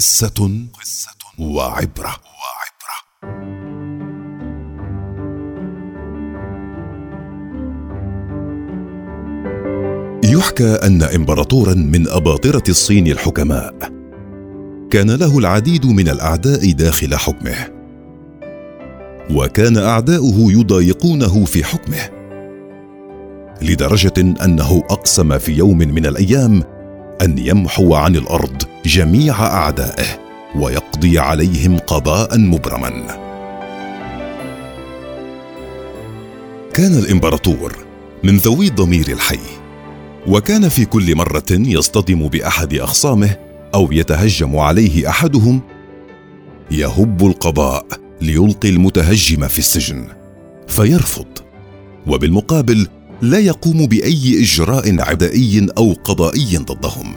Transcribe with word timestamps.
قصة 0.00 0.60
وعبرة. 1.38 2.16
يحكى 10.24 10.64
أن 10.64 11.02
إمبراطورا 11.02 11.74
من 11.74 12.08
أباطرة 12.08 12.62
الصين 12.68 13.06
الحكماء 13.06 13.74
كان 14.90 15.10
له 15.10 15.38
العديد 15.38 15.86
من 15.86 16.08
الأعداء 16.08 16.72
داخل 16.72 17.14
حكمه 17.14 17.68
وكان 19.30 19.76
أعداؤه 19.76 20.52
يضايقونه 20.52 21.44
في 21.44 21.64
حكمه 21.64 22.10
لدرجة 23.62 24.44
أنه 24.44 24.82
أقسم 24.90 25.38
في 25.38 25.52
يوم 25.52 25.78
من 25.78 26.06
الأيام 26.06 26.79
أن 27.20 27.38
يمحو 27.38 27.94
عن 27.94 28.16
الأرض 28.16 28.62
جميع 28.86 29.46
أعدائه 29.46 30.06
ويقضي 30.56 31.18
عليهم 31.18 31.78
قضاء 31.78 32.38
مبرما. 32.38 32.90
كان 36.74 36.98
الإمبراطور 36.98 37.76
من 38.24 38.36
ذوي 38.36 38.66
الضمير 38.66 39.08
الحي 39.08 39.38
وكان 40.26 40.68
في 40.68 40.84
كل 40.84 41.16
مرة 41.16 41.50
يصطدم 41.50 42.28
بأحد 42.28 42.74
اخصامه 42.74 43.36
أو 43.74 43.92
يتهجم 43.92 44.56
عليه 44.56 45.08
أحدهم 45.08 45.60
يهب 46.70 47.26
القضاء 47.26 47.86
ليلقي 48.20 48.68
المتهجم 48.68 49.48
في 49.48 49.58
السجن 49.58 50.06
فيرفض 50.68 51.26
وبالمقابل 52.06 52.88
لا 53.22 53.38
يقوم 53.38 53.86
بأي 53.86 54.42
إجراء 54.42 55.00
عدائي 55.00 55.66
أو 55.78 55.92
قضائي 56.04 56.56
ضدهم. 56.56 57.14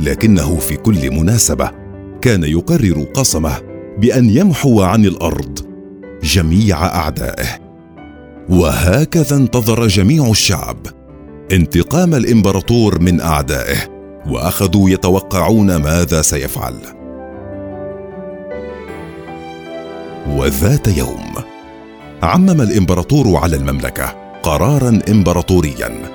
لكنه 0.00 0.56
في 0.56 0.76
كل 0.76 1.10
مناسبة 1.10 1.70
كان 2.20 2.42
يقرر 2.42 3.06
قسمه 3.14 3.52
بأن 3.98 4.30
يمحو 4.30 4.82
عن 4.82 5.04
الأرض 5.04 5.58
جميع 6.22 6.86
أعدائه. 6.86 7.46
وهكذا 8.48 9.36
انتظر 9.36 9.86
جميع 9.86 10.30
الشعب 10.30 10.76
انتقام 11.52 12.14
الإمبراطور 12.14 13.00
من 13.00 13.20
أعدائه 13.20 13.76
وأخذوا 14.26 14.90
يتوقعون 14.90 15.76
ماذا 15.76 16.22
سيفعل. 16.22 16.74
وذات 20.28 20.88
يوم 20.88 21.34
عمم 22.22 22.60
الإمبراطور 22.60 23.36
على 23.36 23.56
المملكة 23.56 24.14
قرارا 24.42 24.98
إمبراطوريا. 25.10 26.10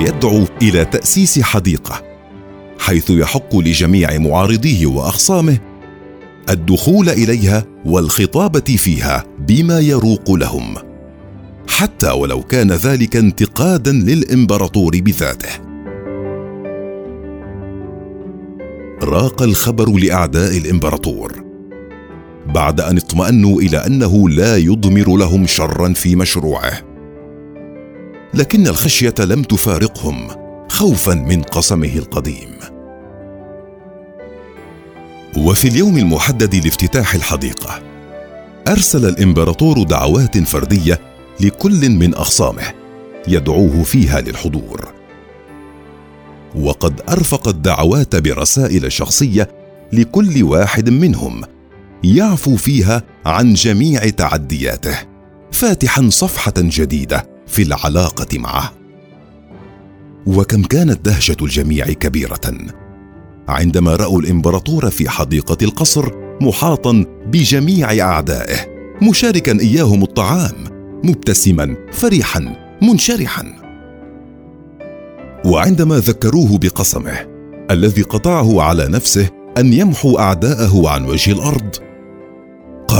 يدعو 0.00 0.44
إلى 0.62 0.84
تأسيس 0.84 1.42
حديقة 1.42 2.02
حيث 2.78 3.10
يحق 3.10 3.56
لجميع 3.56 4.18
معارضيه 4.18 4.86
وأخصامه 4.86 5.58
الدخول 6.50 7.08
إليها 7.08 7.64
والخطابة 7.84 8.76
فيها 8.76 9.24
بما 9.38 9.80
يروق 9.80 10.30
لهم 10.30 10.74
حتى 11.68 12.10
ولو 12.10 12.42
كان 12.42 12.72
ذلك 12.72 13.16
انتقادا 13.16 13.92
للإمبراطور 13.92 15.00
بذاته. 15.00 15.70
راق 19.02 19.42
الخبر 19.42 19.98
لأعداء 19.98 20.56
الإمبراطور. 20.56 21.39
بعد 22.50 22.80
أن 22.80 22.96
اطمأنوا 22.96 23.60
إلى 23.60 23.76
أنه 23.86 24.28
لا 24.28 24.56
يضمر 24.56 25.16
لهم 25.16 25.46
شرا 25.46 25.92
في 25.92 26.16
مشروعه. 26.16 26.72
لكن 28.34 28.66
الخشية 28.66 29.14
لم 29.20 29.42
تفارقهم 29.42 30.28
خوفا 30.68 31.14
من 31.14 31.42
قسمه 31.42 31.96
القديم. 31.96 32.50
وفي 35.36 35.68
اليوم 35.68 35.98
المحدد 35.98 36.54
لافتتاح 36.54 37.14
الحديقة 37.14 37.82
أرسل 38.68 39.08
الإمبراطور 39.08 39.82
دعوات 39.82 40.38
فردية 40.38 41.00
لكل 41.40 41.90
من 41.90 42.14
أخصامه 42.14 42.72
يدعوه 43.28 43.82
فيها 43.82 44.20
للحضور. 44.20 44.92
وقد 46.54 47.00
أرفق 47.08 47.48
الدعوات 47.48 48.16
برسائل 48.16 48.92
شخصية 48.92 49.48
لكل 49.92 50.42
واحد 50.42 50.90
منهم 50.90 51.42
يعفو 52.04 52.56
فيها 52.56 53.02
عن 53.26 53.54
جميع 53.54 54.08
تعدياته. 54.08 54.98
فاتحا 55.52 56.08
صفحة 56.08 56.52
جديدة 56.58 57.26
في 57.46 57.62
العلاقة 57.62 58.38
معه. 58.38 58.72
وكم 60.26 60.62
كانت 60.62 61.04
دهشة 61.04 61.36
الجميع 61.42 61.86
كبيرة. 61.86 62.40
عندما 63.48 63.96
رأوا 63.96 64.20
الإمبراطور 64.20 64.90
في 64.90 65.08
حديقة 65.08 65.56
القصر 65.62 66.10
محاطا 66.40 67.04
بجميع 67.26 67.92
أعدائه 68.00 68.56
مشاركا 69.02 69.60
إياهم 69.60 70.02
الطعام 70.02 70.52
مبتسما 71.04 71.76
فرحا 71.92 72.56
منشرحا. 72.82 73.44
وعندما 75.44 75.98
ذكروه 75.98 76.58
بقسمه 76.58 77.26
الذي 77.70 78.02
قطعه 78.02 78.62
على 78.62 78.88
نفسه 78.88 79.28
أن 79.58 79.72
يمحو 79.72 80.18
أعداءه 80.18 80.88
عن 80.88 81.04
وجه 81.04 81.32
الأرض 81.32 81.89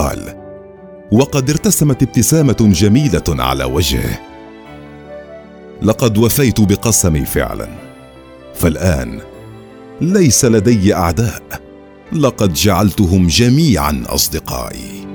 قال 0.00 0.36
وقد 1.12 1.50
ارتسمت 1.50 2.02
ابتسامة 2.02 2.56
جميلة 2.60 3.22
على 3.28 3.64
وجهه. 3.64 4.20
لقد 5.82 6.18
وفيت 6.18 6.60
بقسمي 6.60 7.24
فعلا. 7.24 7.68
فالآن 8.54 9.20
ليس 10.00 10.44
لدي 10.44 10.94
أعداء. 10.94 11.42
لقد 12.12 12.52
جعلتهم 12.52 13.26
جميعا 13.26 14.02
أصدقائي. 14.06 15.06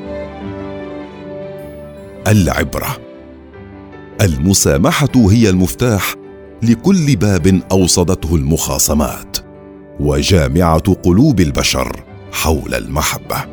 العبرة. 2.27 2.97
المسامحة 4.21 5.11
هي 5.15 5.49
المفتاح 5.49 6.15
لكل 6.63 7.15
باب 7.15 7.61
أوصدته 7.71 8.35
المخاصمات 8.35 9.37
وجامعة 9.99 10.93
قلوب 10.93 11.39
البشر 11.39 12.03
حول 12.31 12.75
المحبة. 12.75 13.45